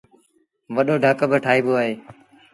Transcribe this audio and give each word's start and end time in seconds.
وڏو 0.75 0.95
ڍڪ 1.03 1.19
با 1.29 1.37
ٺآئيٚبو 1.45 1.73
اهي۔ 1.79 1.91